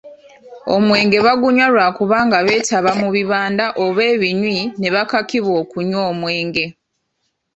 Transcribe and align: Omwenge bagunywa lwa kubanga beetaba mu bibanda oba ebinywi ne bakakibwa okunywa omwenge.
Omwenge 0.75 1.17
bagunywa 1.25 1.67
lwa 1.73 1.87
kubanga 1.97 2.37
beetaba 2.45 2.91
mu 3.01 3.07
bibanda 3.15 3.65
oba 3.83 4.01
ebinywi 4.13 4.57
ne 4.79 4.89
bakakibwa 4.95 5.53
okunywa 5.61 6.01
omwenge. 6.11 6.65